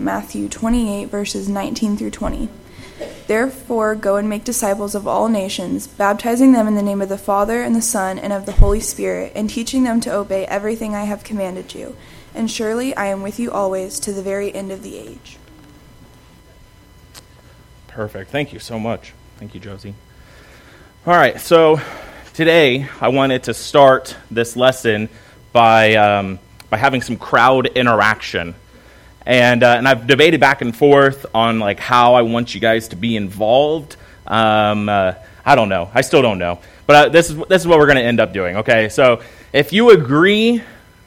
[0.00, 2.48] Matthew 28, verses 19 through 20.
[3.26, 7.16] Therefore, go and make disciples of all nations, baptizing them in the name of the
[7.16, 10.94] Father, and the Son, and of the Holy Spirit, and teaching them to obey everything
[10.94, 11.96] I have commanded you.
[12.34, 15.38] And surely I am with you always to the very end of the age.
[17.86, 18.30] Perfect.
[18.30, 19.12] Thank you so much.
[19.38, 19.94] Thank you, Josie.
[21.06, 21.80] All right, so
[22.34, 25.08] today I wanted to start this lesson
[25.52, 26.38] by, um,
[26.68, 28.54] by having some crowd interaction.
[29.26, 32.88] And, uh, and I've debated back and forth on like how I want you guys
[32.88, 33.96] to be involved.
[34.26, 35.90] Um, uh, I don't know.
[35.94, 36.60] I still don't know.
[36.86, 38.88] But uh, this, is, this is what we're going to end up doing, okay?
[38.88, 40.62] So if you agree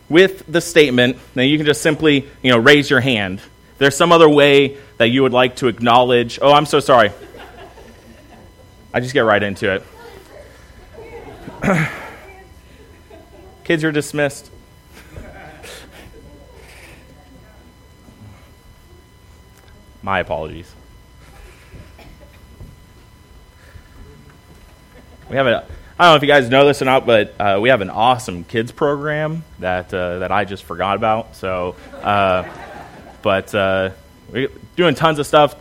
[0.09, 3.39] with the statement, then you can just simply you know, raise your hand.
[3.39, 7.11] If there's some other way that you would like to acknowledge, oh, I'm so sorry.
[8.93, 9.83] I just get right into it.
[13.63, 14.51] Kids are dismissed.
[20.03, 20.69] My apologies.
[25.29, 25.65] We have a.
[25.97, 27.89] I don't know if you guys know this or not, but uh, we have an
[27.89, 31.37] awesome kids program that uh, that I just forgot about.
[31.37, 32.43] So, uh,
[33.21, 33.91] but uh,
[34.29, 35.55] we're doing tons of stuff.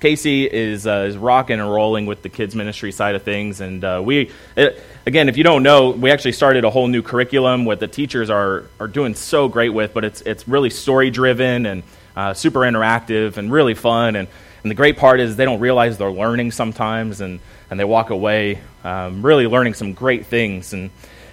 [0.00, 3.84] Casey is uh, is rocking and rolling with the kids ministry side of things, and
[3.84, 7.66] uh, we it, again, if you don't know, we actually started a whole new curriculum
[7.66, 11.66] what the teachers are are doing so great with, but it's it's really story driven
[11.66, 11.82] and
[12.16, 14.16] uh, super interactive and really fun.
[14.16, 14.28] And,
[14.62, 18.10] and the great part is they don't realize they're learning sometimes, and, and they walk
[18.10, 20.72] away um, really learning some great things.
[20.72, 20.90] And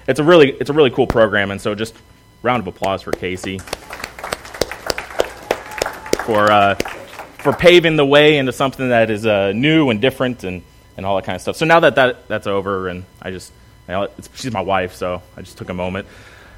[0.07, 1.51] it's a really it's a really cool program.
[1.51, 1.95] And so just
[2.43, 3.59] round of applause for Casey
[6.25, 10.61] for uh, for paving the way into something that is uh, new and different and,
[10.97, 11.55] and all that kind of stuff.
[11.55, 13.51] So now that, that that's over, and I just
[13.87, 16.07] you know, she's my wife, so I just took a moment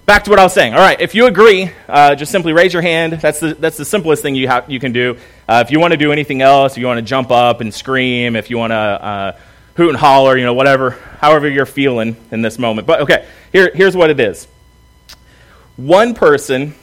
[0.05, 0.73] back to what I was saying.
[0.73, 3.13] All right, if you agree, uh, just simply raise your hand.
[3.13, 5.17] That's the, that's the simplest thing you, have, you can do.
[5.47, 7.73] Uh, if you want to do anything else, if you want to jump up and
[7.73, 9.37] scream, if you want to uh,
[9.75, 12.87] hoot and holler, you know, whatever, however you're feeling in this moment.
[12.87, 14.47] But okay, here, here's what it is
[15.75, 16.75] one person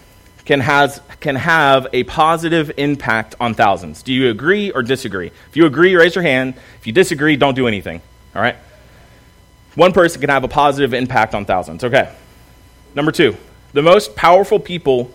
[0.45, 4.03] can, has, can have a positive impact on thousands.
[4.03, 5.29] Do you agree or disagree?
[5.49, 6.55] If you agree, raise your hand.
[6.79, 8.03] If you disagree, don't do anything.
[8.35, 8.57] All right?
[9.77, 11.85] One person can have a positive impact on thousands.
[11.85, 12.13] Okay.
[12.95, 13.37] Number two,
[13.73, 15.13] the most powerful people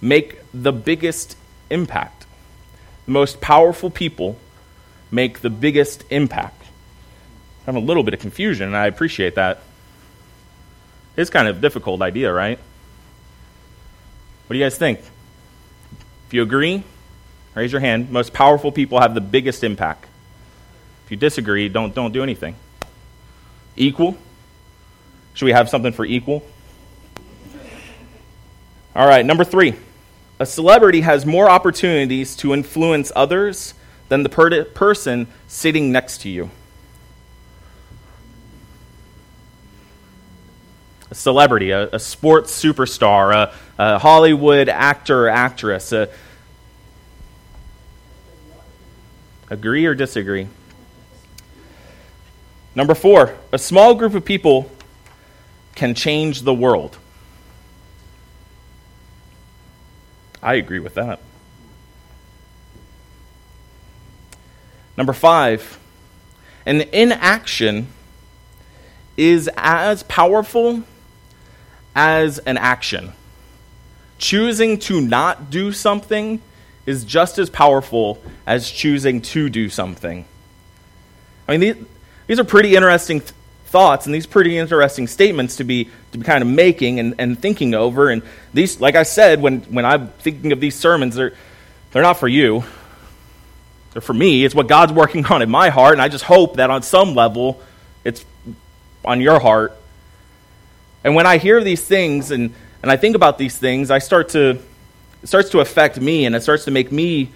[0.00, 1.36] make the biggest
[1.70, 2.26] impact.
[3.06, 4.38] The most powerful people
[5.10, 6.62] make the biggest impact.
[7.62, 9.62] I have a little bit of confusion, and I appreciate that.
[11.16, 12.58] It's kind of a difficult idea, right?
[14.46, 15.00] What do you guys think?
[16.26, 16.82] If you agree,
[17.54, 18.10] raise your hand.
[18.10, 20.06] Most powerful people have the biggest impact.
[21.04, 22.56] If you disagree, don't, don't do anything.
[23.76, 24.18] Equal?
[25.34, 26.44] Should we have something for equal?
[28.94, 29.74] All right, number three.
[30.38, 33.74] A celebrity has more opportunities to influence others
[34.08, 36.50] than the per- person sitting next to you.
[41.10, 45.92] A celebrity, a, a sports superstar, a, a, Hollywood actor or actress.
[45.92, 46.08] A,
[49.50, 50.48] agree or disagree?
[52.74, 54.70] Number four, a small group of people
[55.74, 56.98] can change the world.
[60.44, 61.20] I agree with that.
[64.96, 65.80] Number five,
[66.66, 67.88] an inaction
[69.16, 70.82] is as powerful
[71.94, 73.12] as an action.
[74.18, 76.42] Choosing to not do something
[76.86, 80.26] is just as powerful as choosing to do something.
[81.48, 81.86] I mean, these,
[82.26, 83.22] these are pretty interesting
[83.74, 87.36] thoughts and these pretty interesting statements to be to be kind of making and, and
[87.36, 88.08] thinking over.
[88.08, 91.34] And these, like I said, when when I'm thinking of these sermons, they're
[91.90, 92.62] they're not for you.
[93.92, 94.44] They're for me.
[94.44, 97.16] It's what God's working on in my heart, and I just hope that on some
[97.16, 97.60] level
[98.04, 98.24] it's
[99.04, 99.72] on your heart.
[101.02, 104.28] And when I hear these things and, and I think about these things, I start
[104.30, 104.50] to
[105.22, 107.30] it starts to affect me and it starts to make me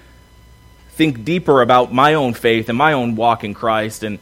[0.90, 4.20] think deeper about my own faith and my own walk in Christ and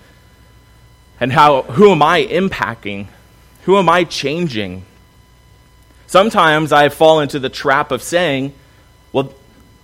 [1.21, 3.07] and how who am I impacting?
[3.63, 4.85] Who am I changing?
[6.07, 8.55] Sometimes I fall into the trap of saying,
[9.13, 9.33] well,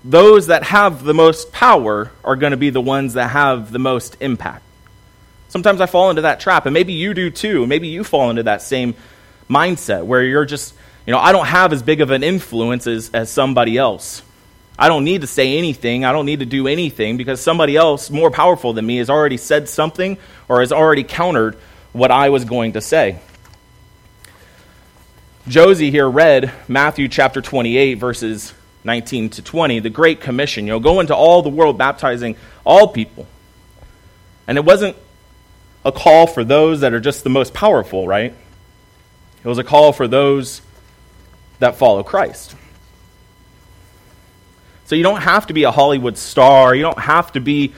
[0.05, 3.79] those that have the most power are going to be the ones that have the
[3.79, 4.64] most impact.
[5.49, 7.67] Sometimes I fall into that trap, and maybe you do too.
[7.67, 8.94] Maybe you fall into that same
[9.50, 10.75] mindset where you're just,
[11.06, 14.23] you know, I don't have as big of an influence as, as somebody else.
[14.82, 16.05] I don't need to say anything.
[16.05, 19.37] I don't need to do anything because somebody else more powerful than me has already
[19.37, 20.19] said something
[20.49, 21.55] or has already countered
[21.93, 23.20] what I was going to say.
[25.46, 30.67] Josie here read Matthew chapter 28, verses 19 to 20, the Great Commission.
[30.67, 33.28] You know, go into all the world baptizing all people.
[34.49, 34.96] And it wasn't
[35.85, 38.35] a call for those that are just the most powerful, right?
[39.44, 40.61] It was a call for those
[41.61, 42.56] that follow Christ.
[44.93, 46.75] So you don't have to be a Hollywood star.
[46.75, 47.73] You don't have to be,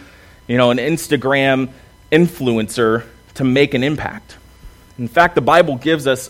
[0.48, 1.70] you know, an Instagram
[2.10, 4.36] influencer to make an impact.
[4.98, 6.28] In fact, the Bible gives us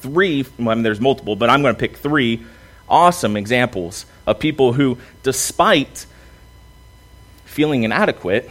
[0.00, 2.44] three, well, I mean, there's multiple, but I'm going to pick three
[2.86, 6.04] awesome examples of people who, despite
[7.46, 8.50] feeling inadequate,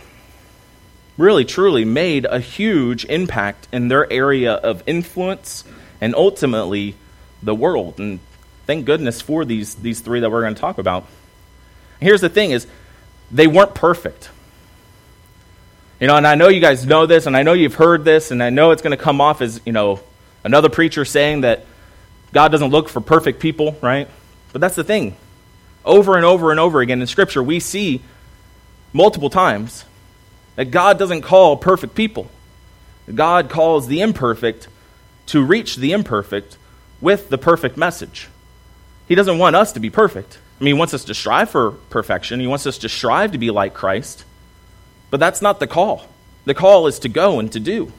[1.19, 5.63] really truly made a huge impact in their area of influence
[6.01, 6.95] and ultimately
[7.44, 8.00] the world.
[8.00, 8.19] And
[8.65, 11.06] thank goodness for these, these three that we're going to talk about.
[12.00, 12.68] Here's the thing is
[13.31, 14.30] they weren't perfect.
[16.00, 18.31] You know, and I know you guys know this, and I know you've heard this,
[18.31, 20.00] and I know it's going to come off as, you know,
[20.44, 21.66] another preacher saying that
[22.31, 24.07] God doesn't look for perfect people, right?
[24.54, 25.18] But that's the thing.
[25.84, 28.01] Over and over and over again in Scripture, we see
[28.94, 29.84] multiple times
[30.56, 32.30] that God doesn't call perfect people.
[33.13, 34.68] God calls the imperfect
[35.28, 36.57] to reach the imperfect
[37.01, 38.30] with the perfect message.
[39.07, 40.38] He doesn't want us to be perfect.
[40.59, 43.38] I mean, he wants us to strive for perfection, he wants us to strive to
[43.38, 44.25] be like Christ.
[45.09, 46.06] But that's not the call.
[46.45, 47.91] The call is to go and to do.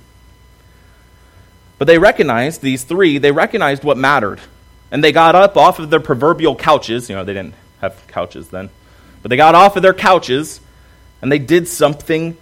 [1.78, 4.40] But they recognized, these three, they recognized what mattered.
[4.90, 7.08] And they got up off of their proverbial couches.
[7.08, 8.70] You know, they didn't have couches then.
[9.22, 10.60] But they got off of their couches
[11.22, 12.36] and they did something.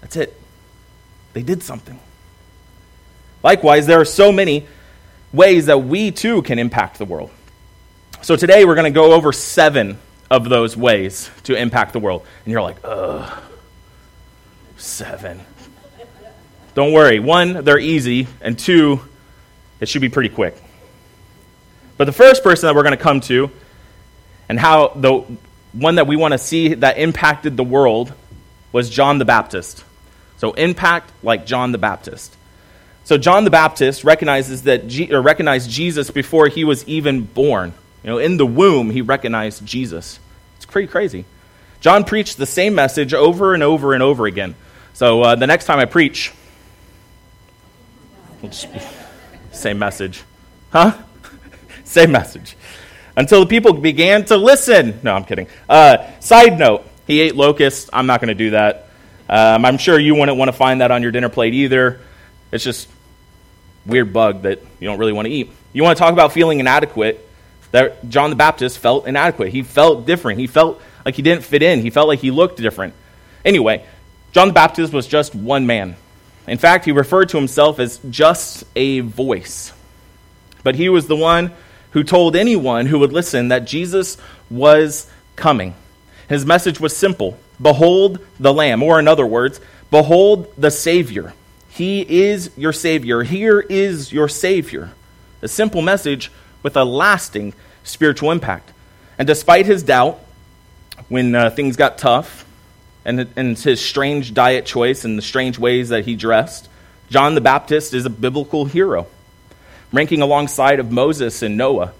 [0.00, 0.38] That's it.
[1.32, 1.98] They did something.
[3.42, 4.66] Likewise, there are so many
[5.32, 7.30] ways that we too can impact the world.
[8.22, 9.98] So today we're going to go over seven
[10.30, 12.26] of those ways to impact the world.
[12.44, 13.42] And you're like, ugh,
[14.76, 15.40] seven.
[16.74, 17.18] Don't worry.
[17.18, 19.00] One, they're easy, and two,
[19.80, 20.56] it should be pretty quick.
[21.96, 23.50] But the first person that we're going to come to,
[24.48, 25.24] and how the
[25.72, 28.12] one that we want to see that impacted the world
[28.72, 29.84] was John the Baptist.
[30.36, 32.36] So, impact like John the Baptist.
[33.08, 37.72] So, John the Baptist recognizes that or recognized Jesus before he was even born.
[38.04, 40.20] You know, in the womb, he recognized Jesus.
[40.56, 41.24] It's pretty crazy.
[41.80, 44.54] John preached the same message over and over and over again.
[44.92, 46.34] So, uh, the next time I preach,
[49.52, 50.22] same message.
[50.70, 50.92] Huh?
[51.84, 52.58] same message.
[53.16, 55.00] Until the people began to listen.
[55.02, 55.46] No, I'm kidding.
[55.66, 57.88] Uh, side note, he ate locusts.
[57.90, 58.90] I'm not going to do that.
[59.30, 62.00] Um, I'm sure you wouldn't want to find that on your dinner plate either.
[62.52, 62.86] It's just
[63.88, 65.50] weird bug that you don't really want to eat.
[65.72, 67.24] You want to talk about feeling inadequate?
[67.72, 69.50] That John the Baptist felt inadequate.
[69.50, 70.38] He felt different.
[70.38, 71.80] He felt like he didn't fit in.
[71.80, 72.94] He felt like he looked different.
[73.44, 73.84] Anyway,
[74.32, 75.96] John the Baptist was just one man.
[76.46, 79.72] In fact, he referred to himself as just a voice.
[80.62, 81.52] But he was the one
[81.90, 84.16] who told anyone who would listen that Jesus
[84.50, 85.74] was coming.
[86.28, 89.60] His message was simple Behold the Lamb, or in other words,
[89.90, 91.34] behold the Savior.
[91.78, 93.22] He is your Savior.
[93.22, 94.90] Here is your Savior.
[95.42, 96.32] A simple message
[96.64, 97.54] with a lasting
[97.84, 98.72] spiritual impact.
[99.16, 100.18] And despite his doubt,
[101.08, 102.44] when uh, things got tough,
[103.04, 106.68] and, and his strange diet choice and the strange ways that he dressed,
[107.10, 109.06] John the Baptist is a biblical hero,
[109.92, 111.92] ranking alongside of Moses and Noah.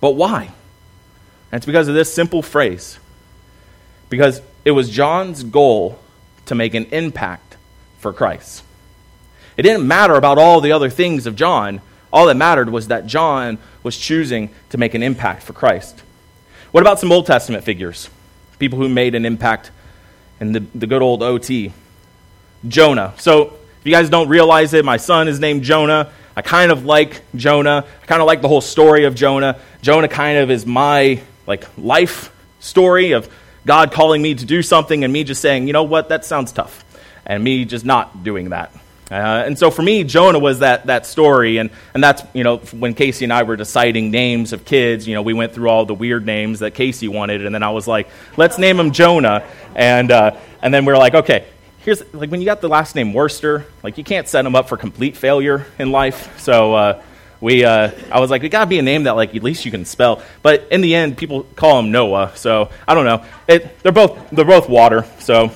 [0.00, 0.52] But why?
[1.50, 3.00] And it's because of this simple phrase.
[4.08, 5.98] Because it was John's goal
[6.46, 7.56] to make an impact
[7.98, 8.62] for Christ.
[9.56, 11.80] It didn't matter about all the other things of John.
[12.12, 16.02] All that mattered was that John was choosing to make an impact for Christ.
[16.72, 18.08] What about some Old Testament figures?
[18.58, 19.70] People who made an impact
[20.40, 21.72] in the, the good old OT.
[22.66, 23.14] Jonah.
[23.18, 23.48] So,
[23.80, 26.10] if you guys don't realize it, my son is named Jonah.
[26.36, 27.84] I kind of like Jonah.
[28.02, 29.60] I kind of like the whole story of Jonah.
[29.82, 33.28] Jonah kind of is my like life story of
[33.66, 36.52] God calling me to do something and me just saying, you know what, that sounds
[36.52, 36.84] tough,
[37.24, 38.72] and me just not doing that.
[39.10, 39.14] Uh,
[39.46, 41.58] and so for me, Jonah was that, that story.
[41.58, 45.14] And, and that's, you know, when Casey and I were deciding names of kids, you
[45.14, 47.44] know, we went through all the weird names that Casey wanted.
[47.44, 49.44] And then I was like, let's name him Jonah.
[49.74, 51.46] And, uh, and then we are like, okay,
[51.80, 54.68] here's, like, when you got the last name Worcester, like, you can't set him up
[54.68, 56.40] for complete failure in life.
[56.40, 57.02] So, uh,
[57.44, 59.70] we, uh, I was like, it gotta be a name that like at least you
[59.70, 60.22] can spell.
[60.40, 62.32] But in the end, people call him Noah.
[62.36, 63.22] So I don't know.
[63.46, 65.04] It, they're both they're both water.
[65.18, 65.50] So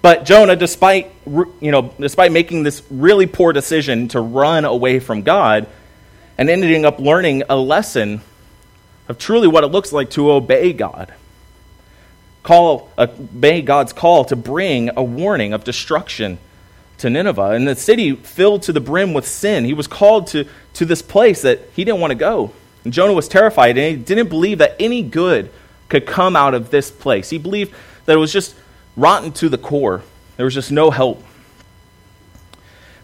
[0.00, 5.22] but Jonah, despite, you know, despite making this really poor decision to run away from
[5.22, 5.66] God
[6.36, 8.20] and ending up learning a lesson
[9.08, 11.12] of truly what it looks like to obey God,
[12.42, 16.38] call, obey God's call to bring a warning of destruction
[16.98, 19.64] to Nineveh, and the city filled to the brim with sin.
[19.64, 22.52] He was called to, to this place that he didn't want to go.
[22.84, 25.50] And Jonah was terrified, and he didn't believe that any good
[25.88, 27.30] could come out of this place.
[27.30, 27.74] He believed
[28.04, 28.54] that it was just
[28.98, 30.02] rotten to the core.
[30.36, 31.24] There was just no help.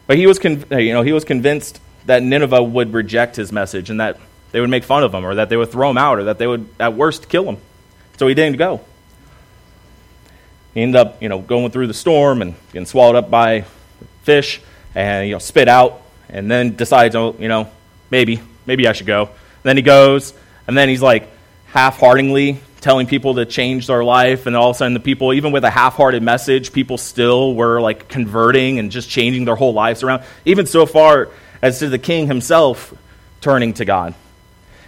[0.06, 3.52] But he was, con- uh, you know, he was convinced that Nineveh would reject his
[3.52, 4.20] message and that
[4.52, 6.38] they would make fun of him or that they would throw him out or that
[6.38, 7.56] they would, at worst, kill him.
[8.18, 8.82] So he didn't go.
[10.74, 13.64] He ended up, you know, going through the storm and getting swallowed up by
[14.22, 14.60] fish
[14.94, 17.70] and, you know, spit out and then decides, oh, you know,
[18.10, 19.22] maybe, maybe I should go.
[19.22, 20.34] And then he goes
[20.66, 21.28] and then he's like
[21.66, 25.52] half-heartedly telling people to change their life and all of a sudden the people even
[25.52, 30.02] with a half-hearted message people still were like converting and just changing their whole lives
[30.02, 31.30] around even so far
[31.62, 32.92] as to the king himself
[33.40, 34.14] turning to god.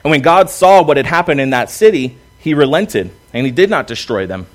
[0.04, 3.70] And when god saw what had happened in that city he relented and he did
[3.70, 4.46] not destroy them.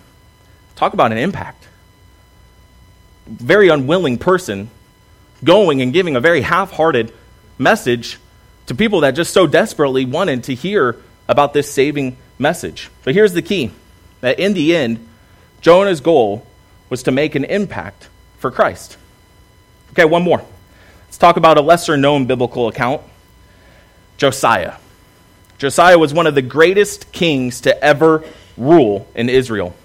[0.75, 1.67] Talk about an impact.
[3.25, 4.69] Very unwilling person
[5.43, 7.11] going and giving a very half-hearted
[7.57, 8.19] message
[8.67, 12.89] to people that just so desperately wanted to hear about this saving message.
[13.03, 13.71] But here's the key
[14.19, 15.07] that in the end,
[15.61, 16.45] Jonah's goal
[16.89, 18.97] was to make an impact for Christ.
[19.91, 20.43] Okay, one more.
[21.05, 23.01] Let's talk about a lesser known biblical account
[24.17, 24.75] Josiah.
[25.57, 28.23] Josiah was one of the greatest kings to ever
[28.57, 29.75] rule in Israel.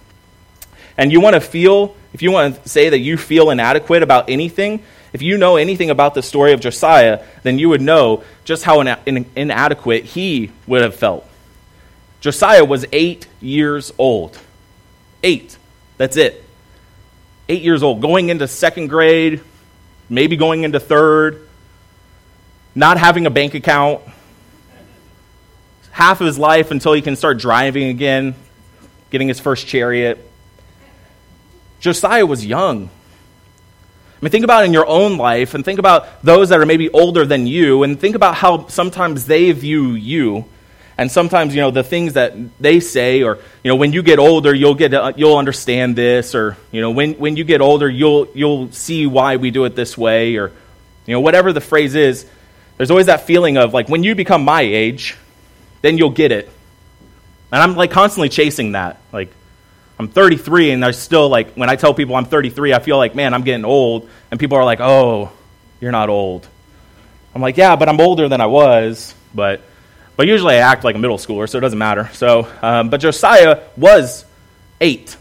[0.98, 4.30] And you want to feel, if you want to say that you feel inadequate about
[4.30, 4.82] anything,
[5.12, 8.80] if you know anything about the story of Josiah, then you would know just how
[8.80, 11.26] inadequate he would have felt.
[12.26, 14.37] Josiah was eight years old.
[15.23, 15.56] Eight.
[15.97, 16.42] That's it.
[17.49, 19.42] Eight years old, going into second grade,
[20.09, 21.47] maybe going into third,
[22.75, 24.02] not having a bank account,
[25.92, 28.35] half of his life until he can start driving again,
[29.11, 30.18] getting his first chariot.
[31.78, 32.87] Josiah was young.
[32.88, 36.90] I mean, think about in your own life and think about those that are maybe
[36.90, 40.47] older than you and think about how sometimes they view you
[40.98, 44.18] and sometimes, you know, the things that they say, or, you know, when you get
[44.18, 47.88] older, you'll, get, uh, you'll understand this, or, you know, when, when you get older,
[47.88, 50.52] you'll, you'll see why we do it this way, or,
[51.06, 52.26] you know, whatever the phrase is,
[52.78, 55.16] there's always that feeling of, like, when you become my age,
[55.82, 56.48] then you'll get it.
[57.52, 58.98] And I'm, like, constantly chasing that.
[59.12, 59.30] Like,
[59.98, 63.14] I'm 33, and I still, like, when I tell people I'm 33, I feel like,
[63.14, 64.08] man, I'm getting old.
[64.30, 65.30] And people are like, oh,
[65.80, 66.48] you're not old.
[67.34, 69.60] I'm like, yeah, but I'm older than I was, but
[70.16, 72.08] but usually I act like a middle schooler, so it doesn't matter.
[72.14, 74.25] So, um, but Josiah was
[74.80, 75.16] eight.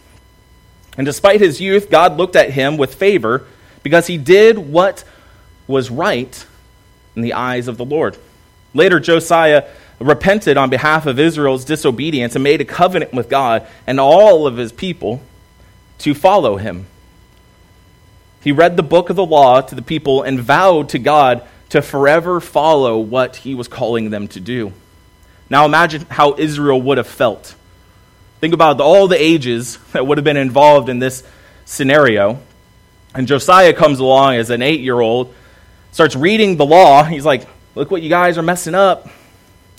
[0.98, 3.46] And despite his youth, God looked at him with favor
[3.84, 5.04] because he did what
[5.68, 6.46] was right
[7.16, 8.18] in the eyes of the Lord.
[8.74, 9.66] Later, Josiah
[10.00, 14.58] repented on behalf of Israel's disobedience and made a covenant with God and all of
[14.58, 15.22] his people
[16.00, 16.86] to follow him.
[18.42, 21.82] He read the book of the law to the people and vowed to God to
[21.82, 24.72] forever follow what he was calling them to do.
[25.50, 27.56] Now imagine how Israel would have felt.
[28.42, 31.24] Think about all the ages that would have been involved in this
[31.66, 32.40] scenario.
[33.14, 35.34] And Josiah comes along as an eight year old,
[35.92, 37.04] starts reading the law.
[37.04, 39.10] He's like, Look what you guys are messing up.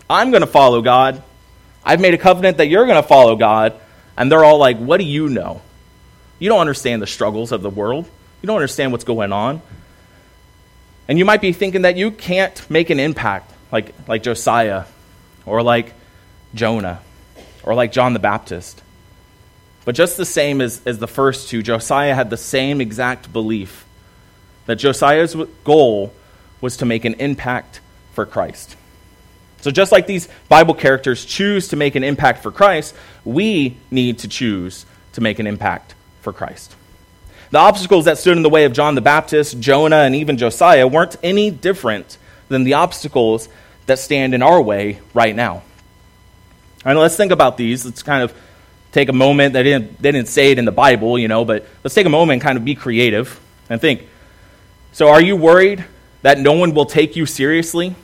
[0.08, 1.22] I'm going to follow God.
[1.84, 3.74] I've made a covenant that you're going to follow God.
[4.16, 5.62] And they're all like, What do you know?
[6.38, 8.08] You don't understand the struggles of the world,
[8.42, 9.62] you don't understand what's going on.
[11.08, 14.86] And you might be thinking that you can't make an impact like, like Josiah
[15.46, 15.94] or like
[16.54, 17.00] Jonah
[17.62, 18.82] or like John the Baptist.
[19.84, 23.86] But just the same as, as the first two, Josiah had the same exact belief
[24.66, 26.12] that Josiah's goal
[26.60, 27.80] was to make an impact
[28.12, 28.76] for Christ.
[29.60, 34.18] So, just like these Bible characters choose to make an impact for Christ, we need
[34.20, 36.74] to choose to make an impact for Christ.
[37.50, 40.86] The obstacles that stood in the way of John the Baptist, Jonah, and even Josiah
[40.86, 43.48] weren't any different than the obstacles
[43.86, 45.62] that stand in our way right now.
[46.84, 47.84] And let's think about these.
[47.84, 48.34] Let's kind of
[48.92, 49.54] take a moment.
[49.54, 52.10] They didn't, they didn't say it in the Bible, you know, but let's take a
[52.10, 54.06] moment and kind of be creative and think.
[54.92, 55.84] So, are you worried
[56.22, 57.94] that no one will take you seriously?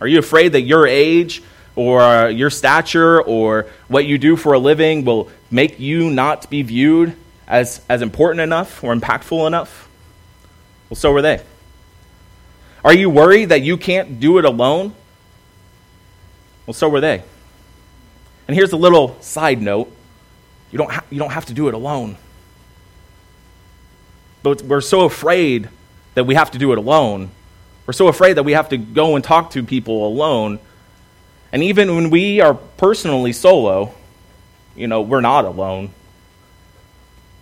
[0.00, 1.42] Are you afraid that your age
[1.76, 6.62] or your stature or what you do for a living will make you not be
[6.62, 9.88] viewed as, as important enough or impactful enough?
[10.90, 11.40] Well, so were they.
[12.84, 14.94] Are you worried that you can't do it alone?
[16.66, 17.22] Well, so were they.
[18.46, 19.90] And here's a little side note
[20.70, 22.16] you don't, ha- you don't have to do it alone.
[24.42, 25.68] But we're so afraid
[26.14, 27.30] that we have to do it alone.
[27.86, 30.58] We're so afraid that we have to go and talk to people alone.
[31.52, 33.94] And even when we are personally solo,
[34.74, 35.90] you know, we're not alone.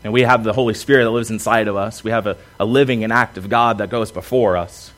[0.05, 2.05] And we have the Holy Spirit that lives inside of us.
[2.05, 4.93] We have a, a living and active God that goes before us.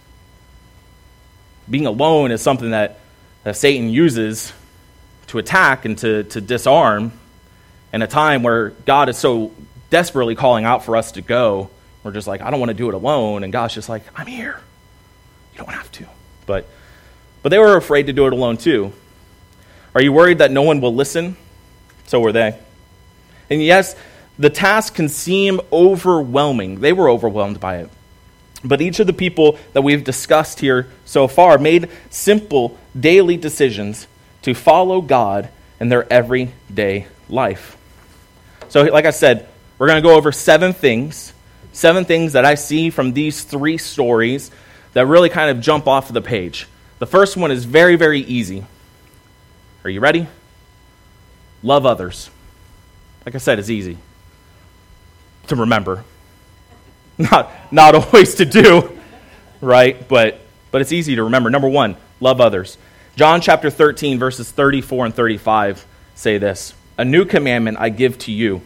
[1.68, 2.98] Being alone is something that,
[3.44, 4.52] that Satan uses
[5.28, 7.12] to attack and to, to disarm
[7.92, 9.52] in a time where God is so
[9.90, 11.70] desperately calling out for us to go.
[12.02, 13.44] We're just like, I don't want to do it alone.
[13.44, 14.60] And God's just like, I'm here.
[15.52, 16.06] You don't have to.
[16.46, 16.66] But,
[17.42, 18.92] but they were afraid to do it alone too.
[19.94, 21.36] Are you worried that no one will listen?
[22.06, 22.58] So were they.
[23.48, 23.94] And yes,
[24.38, 26.80] the task can seem overwhelming.
[26.80, 27.90] They were overwhelmed by it.
[28.64, 34.06] But each of the people that we've discussed here so far made simple daily decisions
[34.42, 35.48] to follow God
[35.80, 37.76] in their everyday life.
[38.68, 39.48] So, like I said,
[39.78, 41.32] we're going to go over seven things,
[41.72, 44.50] seven things that I see from these three stories
[44.92, 46.68] that really kind of jump off the page.
[46.98, 48.64] The first one is very, very easy.
[49.84, 50.26] Are you ready?
[51.62, 52.30] Love others.
[53.26, 53.98] Like I said, it's easy
[55.48, 56.04] to remember.
[57.18, 58.98] Not, not always to do,
[59.60, 60.08] right?
[60.08, 60.40] But,
[60.72, 61.48] but it's easy to remember.
[61.48, 62.78] Number one, love others.
[63.14, 68.32] John chapter 13, verses 34 and 35 say this A new commandment I give to
[68.32, 68.62] you,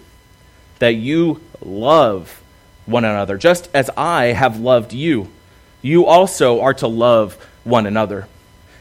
[0.79, 2.41] that you love
[2.87, 5.29] one another, just as I have loved you.
[5.83, 7.35] You also are to love
[7.65, 8.27] one another.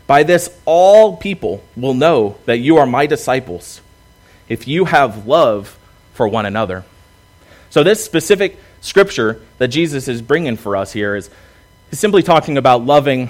[0.05, 3.81] By this, all people will know that you are my disciples,
[4.47, 5.77] if you have love
[6.13, 6.85] for one another.
[7.69, 11.29] So, this specific scripture that Jesus is bringing for us here is,
[11.91, 13.29] simply talking about loving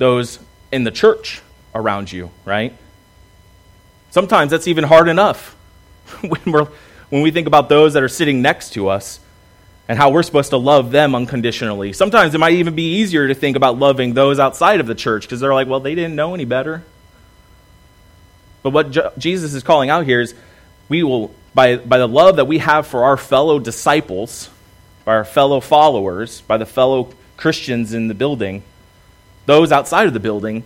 [0.00, 0.38] those
[0.72, 1.42] in the church
[1.74, 2.74] around you, right?
[4.10, 5.54] Sometimes that's even hard enough
[6.22, 6.68] when, we're,
[7.10, 9.20] when we think about those that are sitting next to us
[9.88, 11.92] and how we're supposed to love them unconditionally.
[11.92, 15.24] Sometimes it might even be easier to think about loving those outside of the church
[15.24, 16.82] because they're like, well, they didn't know any better.
[18.62, 20.34] But what Je- Jesus is calling out here is
[20.88, 24.48] we will by, by the love that we have for our fellow disciples,
[25.04, 28.62] by our fellow followers, by the fellow Christians in the building,
[29.50, 30.62] those outside of the building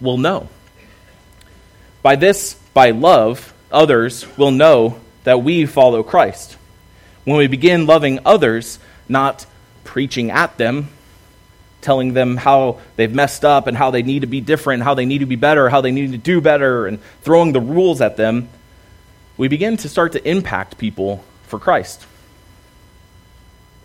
[0.00, 0.48] will know.
[2.02, 6.56] By this, by love, others will know that we follow Christ.
[7.24, 9.44] When we begin loving others, not
[9.82, 10.88] preaching at them,
[11.80, 15.04] telling them how they've messed up and how they need to be different, how they
[15.04, 18.16] need to be better, how they need to do better, and throwing the rules at
[18.16, 18.48] them,
[19.36, 22.06] we begin to start to impact people for Christ.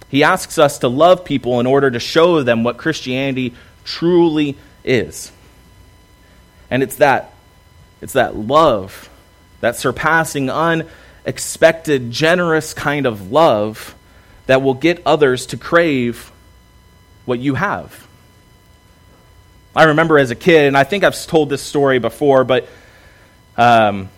[0.10, 3.56] He asks us to love people in order to show them what Christianity
[3.88, 5.32] truly is.
[6.70, 7.34] And it's that
[8.02, 9.10] it's that love,
[9.62, 13.96] that surpassing unexpected generous kind of love
[14.46, 16.32] that will get others to crave
[17.26, 18.08] what you have.
[19.76, 22.68] I remember as a kid, and I think I've told this story before, but
[23.58, 24.10] um,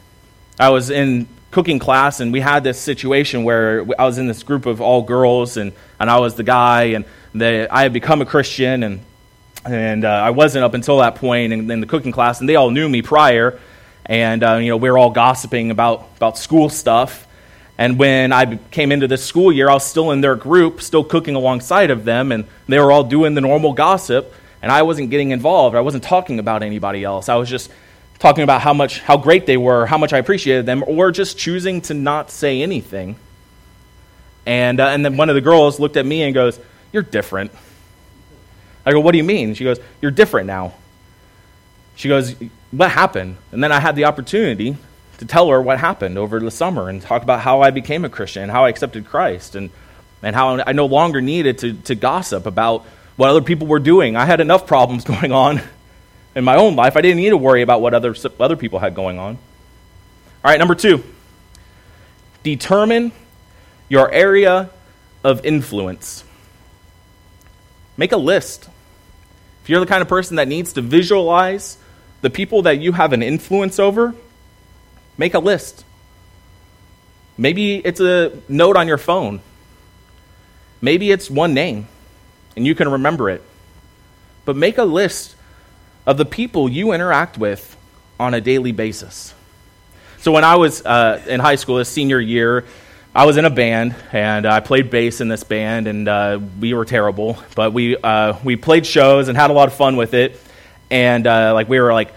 [0.59, 4.43] I was in cooking class and we had this situation where I was in this
[4.43, 8.21] group of all girls and, and I was the guy and they, I had become
[8.21, 9.01] a Christian and,
[9.65, 12.55] and uh, I wasn't up until that point in, in, the cooking class and they
[12.55, 13.59] all knew me prior
[14.05, 17.27] and uh, you know we were all gossiping about, about school stuff
[17.77, 21.03] and when I came into this school year I was still in their group still
[21.03, 25.09] cooking alongside of them and they were all doing the normal gossip and I wasn't
[25.09, 27.69] getting involved I wasn't talking about anybody else I was just
[28.19, 31.37] talking about how much how great they were, how much I appreciated them, or just
[31.37, 33.15] choosing to not say anything.
[34.45, 36.59] And uh, and then one of the girls looked at me and goes,
[36.91, 37.51] "You're different."
[38.89, 40.73] I go, "What do you mean?" She goes, "You're different now."
[41.95, 42.35] She goes,
[42.71, 44.77] "What happened?" And then I had the opportunity
[45.17, 48.09] to tell her what happened over the summer and talk about how I became a
[48.09, 49.69] Christian and how I accepted Christ and
[50.21, 54.15] and how I no longer needed to to gossip about what other people were doing.
[54.15, 55.61] I had enough problems going on
[56.35, 56.95] in my own life.
[56.95, 59.37] I didn't need to worry about what other, other people had going on.
[60.43, 61.03] All right, number two
[62.43, 63.11] determine
[63.89, 64.69] your area
[65.23, 66.23] of influence.
[67.97, 68.69] Make a list.
[69.69, 71.77] You're the kind of person that needs to visualize
[72.21, 74.15] the people that you have an influence over,
[75.17, 75.85] make a list.
[77.37, 79.41] Maybe it's a note on your phone.
[80.81, 81.87] Maybe it's one name
[82.55, 83.43] and you can remember it.
[84.43, 85.35] But make a list
[86.05, 87.77] of the people you interact with
[88.19, 89.33] on a daily basis.
[90.17, 92.65] So when I was uh, in high school, this senior year,
[93.13, 96.73] I was in a band and I played bass in this band, and uh, we
[96.73, 100.13] were terrible, but we uh, we played shows and had a lot of fun with
[100.13, 100.39] it,
[100.91, 102.13] and uh, like we were like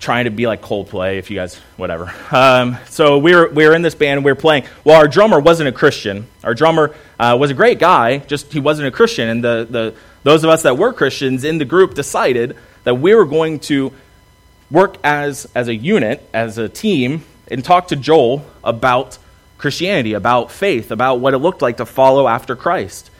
[0.00, 2.12] trying to be like Coldplay, if you guys whatever.
[2.30, 4.64] Um, so we were we were in this band, and we were playing.
[4.84, 6.26] Well, our drummer wasn't a Christian.
[6.44, 9.94] Our drummer uh, was a great guy, just he wasn't a Christian, and the the
[10.24, 13.92] those of us that were Christians in the group decided that we were going to
[14.70, 19.16] work as, as a unit, as a team, and talk to Joel about
[19.58, 23.10] Christianity, about faith, about what it looked like to follow after Christ.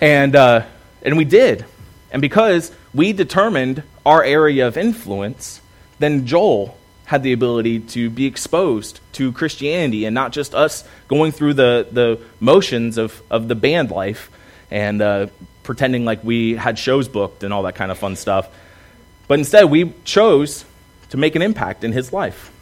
[0.00, 0.66] And, uh,
[1.02, 1.64] and we did.
[2.12, 5.60] And because we determined our area of influence,
[5.98, 6.76] then Joel
[7.06, 11.88] had the ability to be exposed to Christianity and not just us going through the,
[11.90, 14.30] the motions of, of the band life
[14.70, 15.26] and uh,
[15.62, 18.48] pretending like we had shows booked and all that kind of fun stuff.
[19.26, 20.64] But instead, we chose
[21.10, 22.52] to make an impact in his life.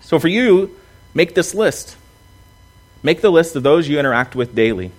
[0.00, 0.76] So for you,
[1.14, 1.96] make this list.
[3.02, 4.92] Make the list of those you interact with daily.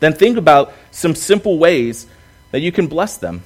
[0.00, 2.06] Then think about some simple ways
[2.50, 3.42] that you can bless them.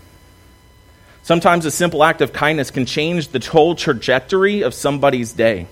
[1.22, 5.66] Sometimes a simple act of kindness can change the whole trajectory of somebody's day.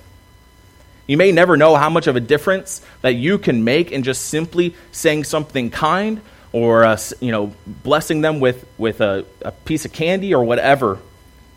[1.06, 4.26] You may never know how much of a difference that you can make in just
[4.26, 6.20] simply saying something kind
[6.52, 11.00] or uh, you know blessing them with, with a, a piece of candy or whatever.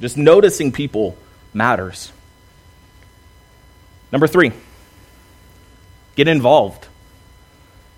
[0.02, 1.16] Just noticing people
[1.54, 2.12] matters.
[4.14, 4.52] Number three,
[6.16, 6.88] get involved.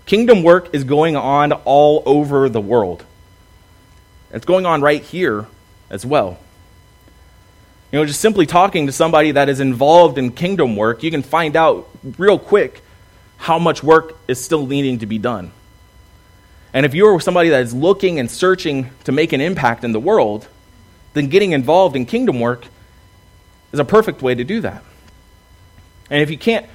[0.06, 3.04] Kingdom work is going on all over the world.
[4.32, 5.46] It's going on right here
[5.90, 6.38] as well.
[7.92, 11.22] You know, just simply talking to somebody that is involved in kingdom work, you can
[11.22, 12.82] find out real quick
[13.36, 15.52] how much work is still needing to be done.
[16.72, 20.00] And if you're somebody that is looking and searching to make an impact in the
[20.00, 20.48] world,
[21.12, 22.64] then getting involved in kingdom work
[23.72, 24.82] is a perfect way to do that.
[26.10, 26.66] And if you can't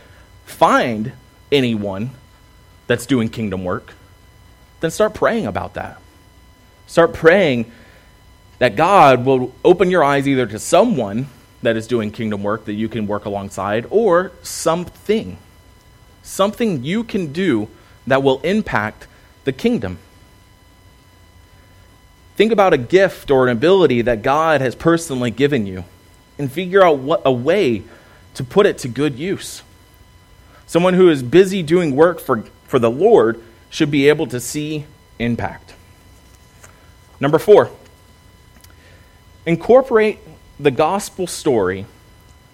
[0.46, 1.14] find
[1.52, 2.12] anyone
[2.88, 3.94] that's doing kingdom work,
[4.82, 6.00] then start praying about that.
[6.88, 7.72] Start praying
[8.60, 11.28] that God will open your eyes either to someone
[11.62, 15.38] that is doing kingdom work that you can work alongside or something.
[16.24, 17.70] Something you can do
[18.08, 19.08] that will impact
[19.46, 20.00] the kingdom.
[22.36, 25.86] Think about a gift or an ability that God has personally given you
[26.38, 27.84] and figure out what a way
[28.36, 29.64] to put it to good use.
[30.68, 34.86] Someone who is busy doing work for, for the Lord should be able to see
[35.20, 35.74] impact.
[37.20, 37.70] Number four,
[39.46, 40.20] Incorporate
[40.60, 41.86] the gospel story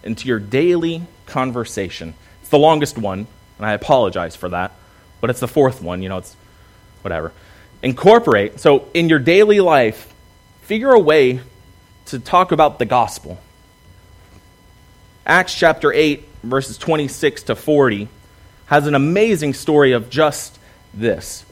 [0.03, 2.13] into your daily conversation.
[2.39, 4.71] It's the longest one, and I apologize for that,
[5.19, 6.35] but it's the fourth one, you know, it's
[7.01, 7.33] whatever.
[7.83, 10.13] Incorporate, so in your daily life,
[10.61, 11.41] figure a way
[12.05, 13.37] to talk about the gospel.
[15.27, 18.07] Acts chapter 8, verses 26 to 40,
[18.67, 20.57] has an amazing story of just
[20.93, 21.43] this.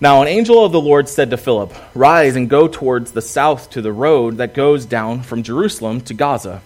[0.00, 3.70] Now, an angel of the Lord said to Philip, Rise and go towards the south
[3.70, 6.62] to the road that goes down from Jerusalem to Gaza.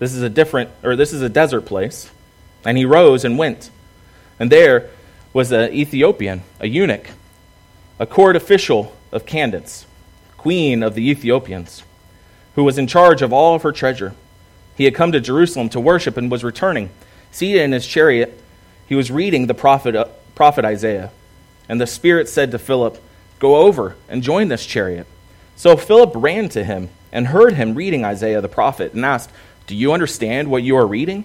[0.00, 2.10] This is a different, or this is a desert place.
[2.64, 3.70] And he rose and went.
[4.40, 4.90] And there
[5.32, 7.08] was an Ethiopian, a eunuch,
[8.00, 9.86] a court official of Candace,
[10.36, 11.84] queen of the Ethiopians,
[12.56, 14.12] who was in charge of all of her treasure.
[14.76, 16.90] He had come to Jerusalem to worship and was returning.
[17.30, 18.42] Seated in his chariot,
[18.88, 21.10] he was reading the prophet, uh, prophet Isaiah.
[21.68, 23.00] And the Spirit said to Philip,
[23.38, 25.06] Go over and join this chariot.
[25.56, 29.30] So Philip ran to him and heard him reading Isaiah the prophet and asked,
[29.66, 31.24] Do you understand what you are reading?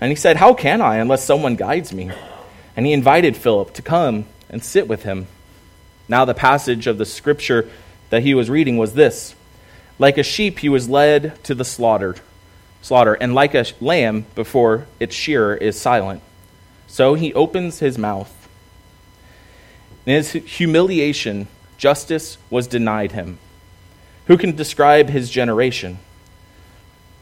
[0.00, 2.10] And he said, How can I unless someone guides me?
[2.76, 5.26] And he invited Philip to come and sit with him.
[6.08, 7.68] Now, the passage of the scripture
[8.10, 9.34] that he was reading was this
[9.98, 12.20] Like a sheep, he was led to the slaughtered,
[12.84, 16.22] slaughter, and like a lamb before its shearer is silent.
[16.86, 18.32] So he opens his mouth
[20.06, 23.38] in his humiliation, justice was denied him.
[24.26, 25.98] Who can describe his generation?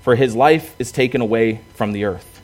[0.03, 2.41] For his life is taken away from the earth.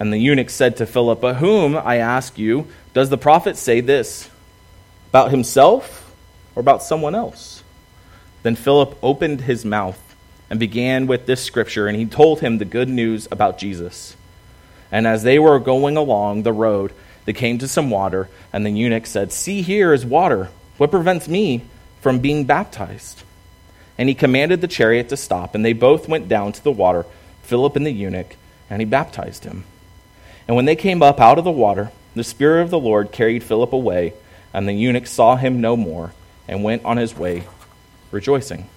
[0.00, 3.80] And the eunuch said to Philip, But whom, I ask you, does the prophet say
[3.80, 4.28] this?
[5.10, 6.12] About himself
[6.56, 7.62] or about someone else?
[8.42, 10.00] Then Philip opened his mouth
[10.54, 14.16] and began with this scripture, and he told him the good news about Jesus.
[14.92, 16.92] And as they were going along the road,
[17.24, 20.50] they came to some water, and the eunuch said, See, here is water.
[20.76, 21.64] What prevents me
[22.00, 23.24] from being baptized?
[23.98, 27.04] And he commanded the chariot to stop, and they both went down to the water,
[27.42, 28.36] Philip and the eunuch,
[28.70, 29.64] and he baptized him.
[30.46, 33.42] And when they came up out of the water, the Spirit of the Lord carried
[33.42, 34.14] Philip away,
[34.52, 36.12] and the eunuch saw him no more,
[36.46, 37.42] and went on his way
[38.12, 38.68] rejoicing.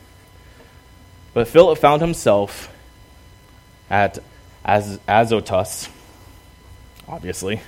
[1.38, 2.74] But Philip found himself
[3.92, 4.18] at
[4.66, 5.88] Az- Azotus,
[7.08, 7.62] obviously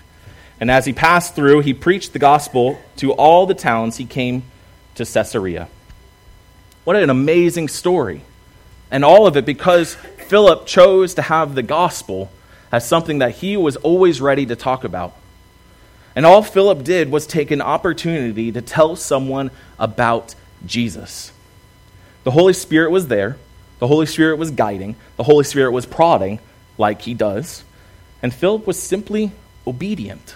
[0.60, 4.42] and as he passed through, he preached the gospel to all the towns he came
[4.96, 5.68] to Caesarea.
[6.84, 8.24] What an amazing story.
[8.90, 12.32] And all of it because Philip chose to have the gospel
[12.72, 15.16] as something that he was always ready to talk about.
[16.16, 20.34] And all Philip did was take an opportunity to tell someone about
[20.66, 21.32] Jesus.
[22.24, 23.38] The Holy Spirit was there,
[23.80, 26.40] the Holy Spirit was guiding, the Holy Spirit was prodding,
[26.78, 27.64] like he does.
[28.22, 29.32] And Philip was simply
[29.66, 30.36] obedient.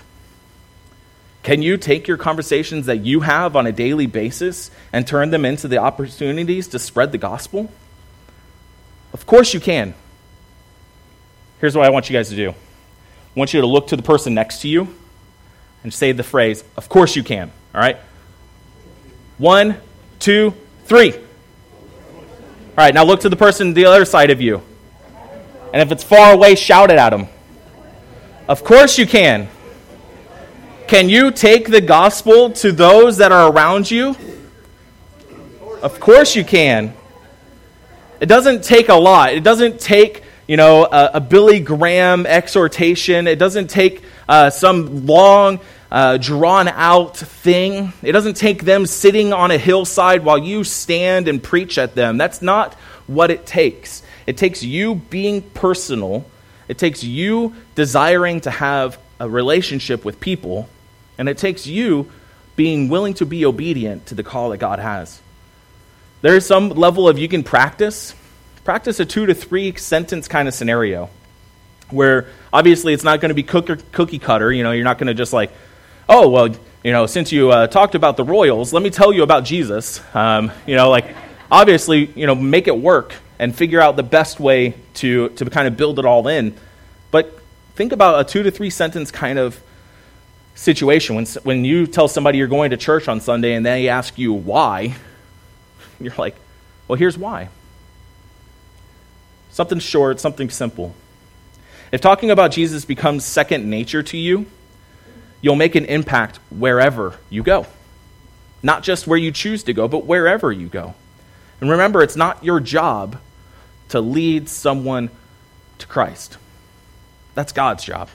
[1.44, 5.44] Can you take your conversations that you have on a daily basis and turn them
[5.44, 7.70] into the opportunities to spread the gospel?
[9.12, 9.94] Of course you can.
[11.60, 14.04] Here's what I want you guys to do I want you to look to the
[14.04, 14.88] person next to you
[15.84, 17.52] and say the phrase, Of course you can.
[17.76, 17.98] All right?
[19.38, 19.78] One,
[20.20, 20.54] two,
[20.86, 21.14] three.
[22.76, 24.60] All right, now look to the person the other side of you.
[25.72, 27.28] And if it's far away, shout it at them.
[28.48, 29.48] Of course you can.
[30.88, 34.16] Can you take the gospel to those that are around you?
[35.84, 36.96] Of course you can.
[38.20, 39.34] It doesn't take a lot.
[39.34, 43.28] It doesn't take, you know, a, a Billy Graham exhortation.
[43.28, 45.60] It doesn't take uh, some long,
[45.94, 47.94] uh, drawn out thing.
[48.02, 52.18] It doesn't take them sitting on a hillside while you stand and preach at them.
[52.18, 52.74] That's not
[53.06, 54.02] what it takes.
[54.26, 56.26] It takes you being personal,
[56.68, 60.68] it takes you desiring to have a relationship with people,
[61.20, 62.10] and it takes you
[62.56, 65.22] being willing to be obedient to the call that God has.
[66.22, 68.16] There is some level of you can practice.
[68.64, 71.10] Practice a two to three sentence kind of scenario
[71.90, 74.52] where obviously it's not going to be cookie cutter.
[74.52, 75.52] You know, you're not going to just like,
[76.08, 79.24] oh, well, you know, since you uh, talked about the Royals, let me tell you
[79.24, 80.02] about Jesus.
[80.14, 81.16] Um, you know, like,
[81.52, 85.68] obviously, you know, make it work and figure out the best way to, to kind
[85.68, 86.56] of build it all in.
[87.12, 87.40] But
[87.76, 89.62] think about a two to three sentence kind of
[90.56, 91.16] situation.
[91.16, 94.34] When, when you tell somebody you're going to church on Sunday and they ask you
[94.34, 94.96] why,
[96.00, 96.36] you're like,
[96.88, 97.50] well, here's why.
[99.52, 100.96] Something short, something simple.
[101.92, 104.48] If talking about Jesus becomes second nature to you,
[105.44, 107.68] you'll make an impact wherever you go.
[108.64, 110.96] Not just where you choose to go, but wherever you go.
[111.62, 113.20] And remember, it's not your job
[113.90, 115.10] to lead someone
[115.78, 116.38] to Christ.
[117.36, 118.10] That's God's job.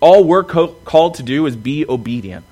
[0.00, 2.44] All we're co- called to do is be obedient.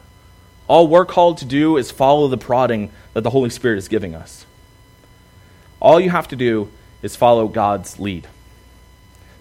[0.66, 4.14] All we're called to do is follow the prodding that the Holy Spirit is giving
[4.14, 4.46] us.
[5.80, 6.70] All you have to do
[7.02, 8.26] is follow God's lead.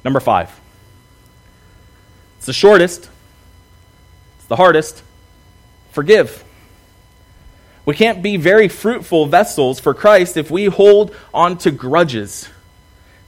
[0.03, 0.59] Number five.
[2.37, 3.09] It's the shortest,
[4.43, 5.01] it's the hardest.
[5.93, 6.43] Forgive.
[7.86, 12.49] We can't be very fruitful vessels for Christ if we hold on to grudges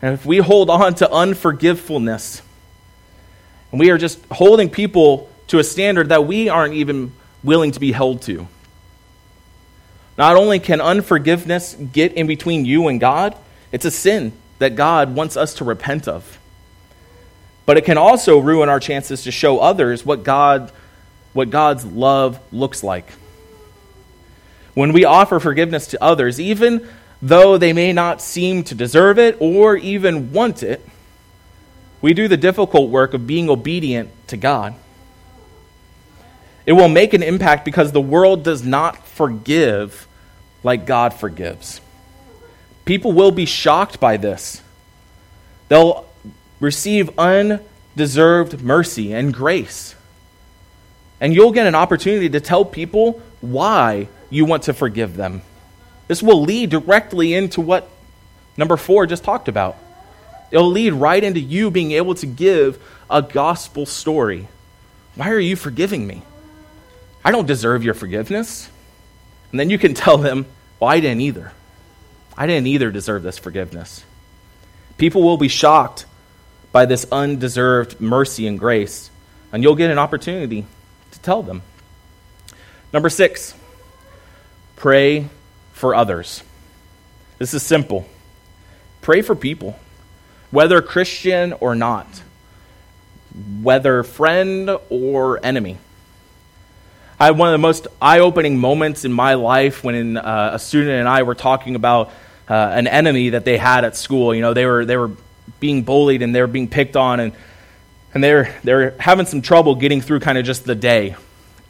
[0.02, 2.42] and if we hold on to unforgivefulness.
[3.72, 7.14] And we are just holding people to a standard that we aren't even
[7.46, 8.50] willing to be held to.
[10.18, 13.38] Not only can unforgiveness get in between you and God,
[13.72, 16.40] it's a sin that God wants us to repent of.
[17.66, 20.74] But it can also ruin our chances to show others what God
[21.36, 23.10] what God's love looks like.
[24.74, 26.88] When we offer forgiveness to others, even
[27.22, 30.88] though they may not seem to deserve it or even want it,
[32.02, 34.76] we do the difficult work of being obedient to God.
[36.66, 40.08] It will make an impact because the world does not forgive
[40.64, 41.82] like God forgives.
[42.86, 44.62] People will be shocked by this.
[45.68, 46.08] They'll
[46.62, 49.95] receive undeserved mercy and grace.
[51.20, 55.42] And you'll get an opportunity to tell people why you want to forgive them.
[56.08, 57.90] This will lead directly into what
[58.58, 59.78] number four just talked about.
[60.52, 64.48] It'll lead right into you being able to give a gospel story.
[65.16, 66.22] Why are you forgiving me?
[67.24, 68.70] I don't deserve your forgiveness.
[69.52, 70.46] And then you can tell them,
[70.80, 71.52] well, I didn't either.
[72.38, 74.04] I didn't either deserve this forgiveness.
[74.98, 76.06] People will be shocked
[76.72, 79.10] by this undeserved mercy and grace,
[79.52, 80.66] and you'll get an opportunity
[81.26, 81.64] tell them.
[82.94, 83.56] Number six,
[84.76, 85.28] pray
[85.74, 86.44] for others.
[87.40, 88.08] This is simple.
[89.02, 89.78] Pray for people,
[90.52, 92.08] whether Christian or not,
[93.62, 95.78] whether friend or enemy.
[97.20, 100.60] I had one of the most eye opening moments in my life when uh, a
[100.60, 102.12] student and I were talking about
[102.48, 104.36] uh, an enemy that they had at school.
[104.36, 105.12] You know, they were, they were
[105.60, 107.34] being bullied and they were being picked on and
[108.16, 111.16] and they're they're having some trouble getting through kind of just the day.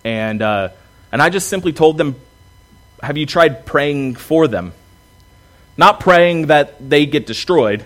[0.05, 0.69] And uh,
[1.11, 2.15] and I just simply told them
[3.03, 4.71] have you tried praying for them?
[5.75, 7.83] Not praying that they get destroyed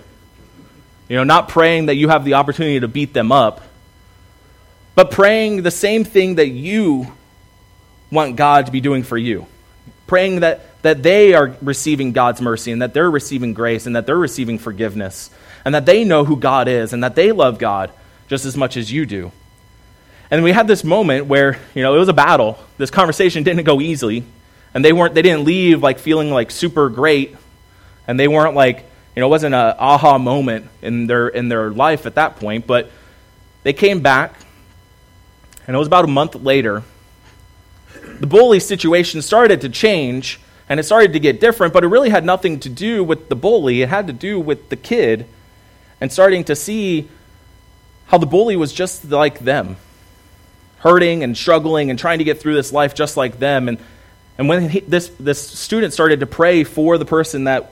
[1.08, 3.62] you know not praying that you have the opportunity to beat them up
[5.00, 7.08] but praying the same thing that you
[8.12, 9.46] want God to be doing for you.
[10.08, 14.06] Praying that that they are receiving God's mercy and that they're receiving grace and that
[14.06, 15.30] they're receiving forgiveness
[15.64, 17.92] and that they know who God is and that they love God
[18.30, 19.32] just as much as you do.
[20.32, 22.60] And we had this moment where, you know, it was a battle.
[22.78, 24.24] This conversation didn't go easily,
[24.74, 27.36] and they weren't they didn't leave like feeling like super great,
[28.08, 31.72] and they weren't like, you know, it wasn't an aha moment in their in their
[31.72, 32.92] life at that point, but
[33.64, 34.36] they came back,
[35.66, 36.84] and it was about a month later.
[38.20, 42.10] The bully situation started to change, and it started to get different, but it really
[42.10, 43.82] had nothing to do with the bully.
[43.82, 45.26] It had to do with the kid
[46.00, 47.10] and starting to see
[48.10, 49.78] how the bully was just like them,
[50.80, 53.70] hurting and struggling and trying to get through this life just like them.
[53.70, 53.78] And,
[54.40, 57.72] and when he, this, this student started to pray for the person that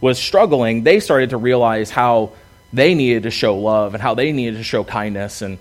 [0.00, 2.34] was struggling, they started to realize how
[2.72, 5.42] they needed to show love and how they needed to show kindness.
[5.42, 5.58] And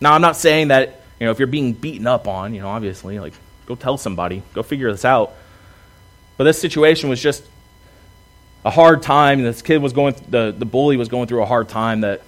[0.00, 2.68] now I'm not saying that, you know, if you're being beaten up on, you know,
[2.68, 3.34] obviously, like,
[3.66, 5.32] go tell somebody, go figure this out.
[6.38, 7.44] But this situation was just
[8.64, 9.42] a hard time.
[9.42, 12.22] This kid was going, the, the bully was going through a hard time that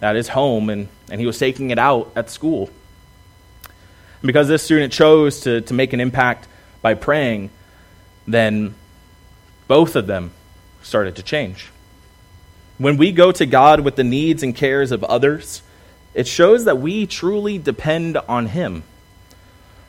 [0.00, 2.70] at his home, and, and he was taking it out at school.
[4.20, 6.48] And because this student chose to, to make an impact
[6.82, 7.50] by praying,
[8.26, 8.74] then
[9.68, 10.32] both of them
[10.82, 11.70] started to change.
[12.78, 15.62] When we go to God with the needs and cares of others,
[16.14, 18.82] it shows that we truly depend on Him.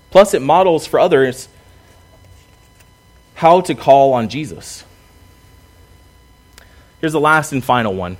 [0.10, 1.50] Plus, it models for others
[3.36, 4.84] how to call on Jesus.
[7.00, 8.17] Here's the last and final one.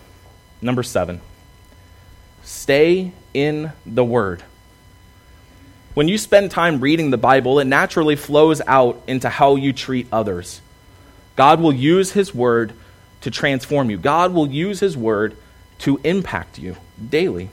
[0.62, 1.22] Number seven
[2.48, 4.42] stay in the Word.
[5.94, 10.08] When you spend time reading the Bible, it naturally flows out into how you treat
[10.14, 10.62] others.
[11.36, 12.72] God will use His Word
[13.22, 15.36] to transform you, God will use His Word
[15.80, 16.78] to impact you
[17.10, 17.50] daily.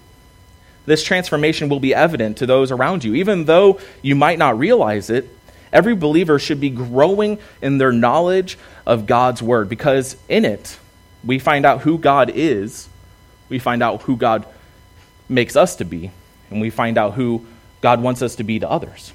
[0.86, 3.14] This transformation will be evident to those around you.
[3.14, 5.28] Even though you might not realize it,
[5.72, 10.78] every believer should be growing in their knowledge of God's Word because in it,
[11.24, 12.88] we find out who God is,
[13.48, 14.46] we find out who God
[15.28, 16.10] makes us to be,
[16.50, 17.46] and we find out who
[17.80, 19.12] God wants us to be to others.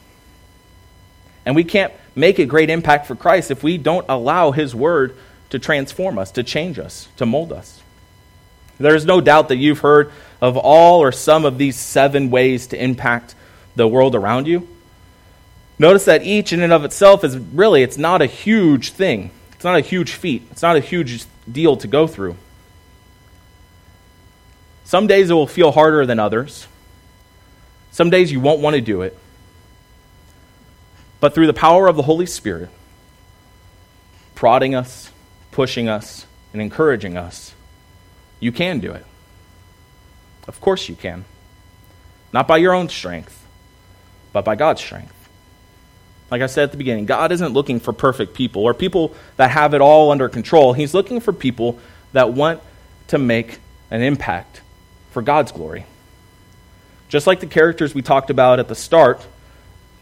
[1.46, 5.16] And we can't make a great impact for Christ if we don't allow His Word
[5.50, 7.82] to transform us, to change us, to mold us.
[8.80, 12.68] There is no doubt that you've heard of all or some of these seven ways
[12.68, 13.36] to impact
[13.76, 14.68] the world around you.
[15.78, 19.32] Notice that each in and of itself is really, it's not a huge thing.
[19.54, 20.44] It's not a huge feat.
[20.52, 22.36] It's not a huge deal to go through.
[24.90, 26.68] Some days it will feel harder than others.
[27.92, 29.16] Some days you won't want to do it.
[31.20, 32.72] But through the power of the Holy Spirit,
[34.34, 35.12] prodding us,
[35.52, 37.54] pushing us, and encouraging us,
[38.40, 39.06] you can do it.
[40.48, 41.26] Of course you can.
[42.34, 43.46] Not by your own strength,
[44.34, 45.30] but by God's strength.
[46.32, 49.52] Like I said at the beginning, God isn't looking for perfect people or people that
[49.52, 50.74] have it all under control.
[50.74, 51.78] He's looking for people
[52.14, 52.60] that want
[53.10, 53.60] to make
[53.92, 54.62] an impact
[55.12, 55.86] for God's glory.
[57.08, 59.26] Just like the characters we talked about at the start,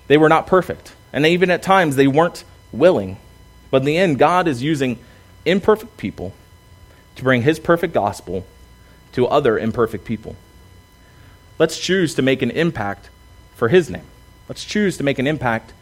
[0.07, 0.93] they were not perfect.
[1.13, 3.17] And even at times, they weren't willing.
[3.71, 4.99] But in the end, God is using
[5.45, 6.33] imperfect people
[7.15, 8.45] to bring His perfect gospel
[9.13, 10.35] to other imperfect people.
[11.57, 13.09] Let's choose to make an impact
[13.55, 14.05] for His name.
[14.49, 15.73] Let's choose to make an impact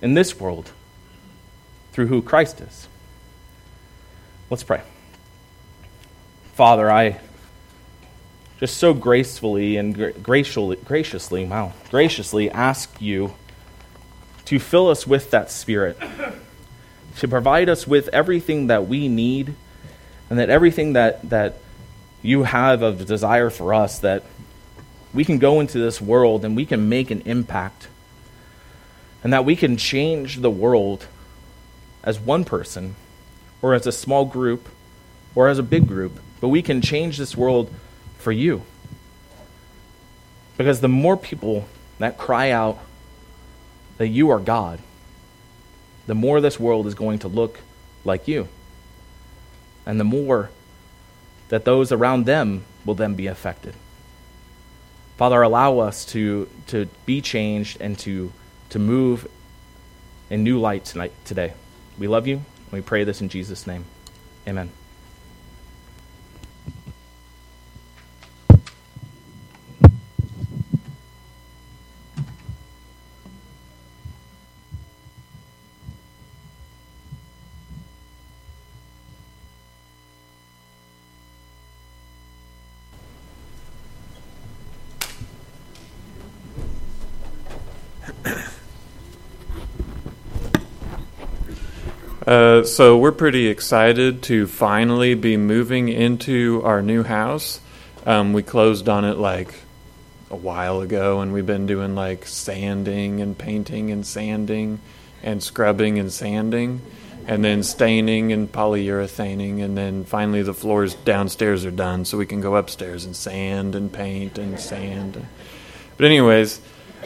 [0.00, 0.70] in this world
[1.92, 2.88] through who Christ is.
[4.48, 4.82] Let's pray.
[6.54, 7.20] Father, I
[8.60, 13.34] just so gracefully and graciously, graciously, wow, graciously ask you
[14.44, 15.98] to fill us with that spirit,
[17.16, 19.54] to provide us with everything that we need,
[20.28, 21.56] and that everything that, that
[22.22, 24.22] you have of desire for us, that
[25.14, 27.88] we can go into this world and we can make an impact
[29.24, 31.06] and that we can change the world
[32.02, 32.94] as one person,
[33.60, 34.68] or as a small group,
[35.34, 37.70] or as a big group, but we can change this world
[38.20, 38.62] for you.
[40.56, 41.66] Because the more people
[41.98, 42.78] that cry out
[43.98, 44.78] that you are God,
[46.06, 47.60] the more this world is going to look
[48.04, 48.48] like you.
[49.86, 50.50] And the more
[51.48, 53.74] that those around them will then be affected.
[55.16, 58.32] Father, allow us to, to be changed and to
[58.70, 59.28] to move
[60.30, 61.52] in new light tonight today.
[61.98, 63.84] We love you, and we pray this in Jesus' name.
[64.48, 64.70] Amen.
[92.70, 97.60] So we're pretty excited to finally be moving into our new house.
[98.06, 99.52] Um, we closed on it like
[100.30, 104.80] a while ago, and we've been doing like sanding and painting and sanding
[105.22, 106.80] and scrubbing and sanding.
[107.26, 112.26] and then staining and polyurethaning, and then finally the floors downstairs are done, so we
[112.26, 115.24] can go upstairs and sand and paint and sand.
[115.96, 116.60] But anyways,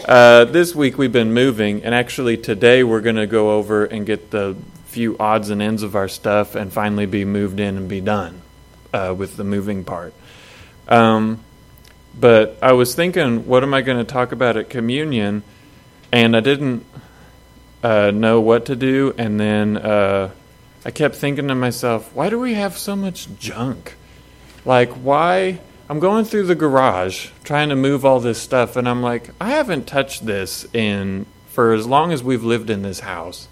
[0.06, 4.06] uh, this week we've been moving, and actually today we're going to go over and
[4.06, 4.56] get the
[4.94, 8.40] few odds and ends of our stuff and finally be moved in and be done
[8.92, 10.14] uh, with the moving part.
[10.86, 11.40] Um,
[12.18, 15.42] but I was thinking, what am I going to talk about at communion?
[16.12, 16.86] And I didn't
[17.82, 19.12] uh, know what to do.
[19.18, 20.30] And then uh,
[20.84, 23.96] I kept thinking to myself, why do we have so much junk?
[24.64, 25.58] Like, why?
[25.90, 29.50] I'm going through the garage trying to move all this stuff, and I'm like, I
[29.50, 33.48] haven't touched this in for as long as we've lived in this house.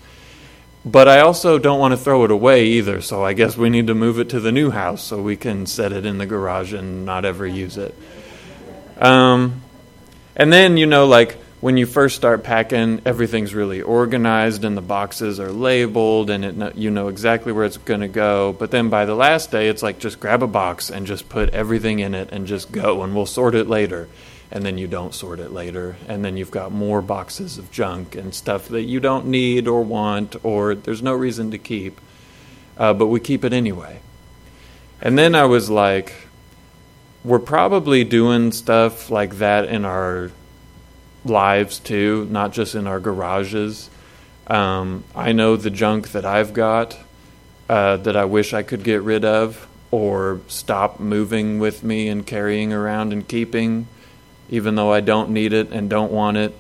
[0.85, 3.87] But I also don't want to throw it away either, so I guess we need
[3.87, 6.73] to move it to the new house so we can set it in the garage
[6.73, 7.95] and not ever use it.
[8.99, 9.63] Um,
[10.35, 14.83] and then, you know, like when you first start packing, everything's really organized and the
[14.83, 18.53] boxes are labeled and it, you know exactly where it's going to go.
[18.53, 21.51] But then by the last day, it's like just grab a box and just put
[21.51, 24.09] everything in it and just go, and we'll sort it later
[24.53, 28.15] and then you don't sort it later, and then you've got more boxes of junk
[28.15, 31.99] and stuff that you don't need or want, or there's no reason to keep,
[32.77, 33.99] uh, but we keep it anyway.
[35.01, 36.13] And then I was like,
[37.25, 40.31] we're probably doing stuff like that in our
[41.25, 43.89] lives too, not just in our garages.
[44.49, 46.99] Um, I know the junk that I've got
[47.71, 52.27] uh, that I wish I could get rid of or stop moving with me and
[52.27, 53.87] carrying around and keeping
[54.53, 56.55] even though I don't need it and don't want it.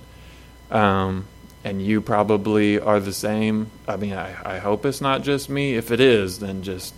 [0.70, 1.26] Um,
[1.62, 3.70] and you probably are the same.
[3.86, 5.74] I mean, I, I hope it's not just me.
[5.74, 6.94] If it is, then just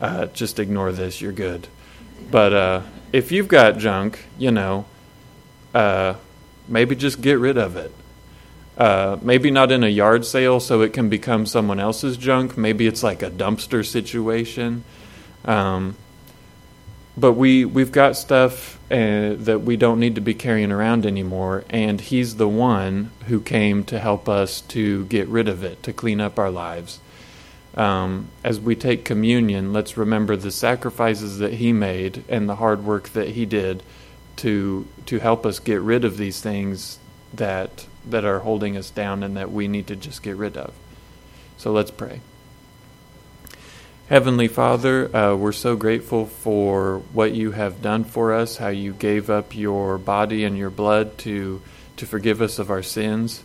[0.00, 1.20] uh, just ignore this.
[1.20, 1.68] You're good.
[2.30, 4.86] But uh, if you've got junk, you know,
[5.74, 6.14] uh,
[6.66, 7.92] maybe just get rid of it.
[8.78, 12.56] Uh, maybe not in a yard sale so it can become someone else's junk.
[12.56, 14.84] Maybe it's like a dumpster situation.
[15.44, 15.96] Um,
[17.14, 21.64] but we we've got stuff uh, that we don't need to be carrying around anymore
[21.70, 25.92] and he's the one who came to help us to get rid of it to
[25.92, 27.00] clean up our lives.
[27.74, 32.84] Um, as we take communion let's remember the sacrifices that he made and the hard
[32.84, 33.82] work that he did
[34.36, 36.98] to to help us get rid of these things
[37.34, 40.72] that that are holding us down and that we need to just get rid of.
[41.58, 42.20] So let's pray
[44.08, 48.92] Heavenly Father, uh, we're so grateful for what you have done for us, how you
[48.92, 51.60] gave up your body and your blood to,
[51.96, 53.42] to forgive us of our sins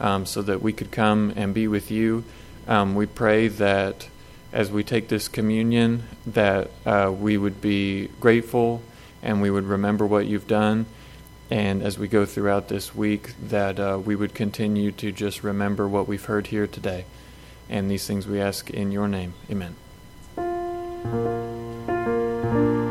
[0.00, 2.24] um, so that we could come and be with you.
[2.68, 4.06] Um, we pray that
[4.52, 8.82] as we take this communion, that uh, we would be grateful
[9.22, 10.84] and we would remember what you've done.
[11.50, 15.88] And as we go throughout this week, that uh, we would continue to just remember
[15.88, 17.06] what we've heard here today.
[17.70, 19.32] And these things we ask in your name.
[19.50, 19.81] Amen.
[21.04, 22.81] Thank you.